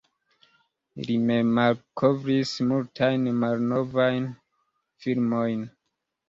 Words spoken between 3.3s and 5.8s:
malnovajn filmojn.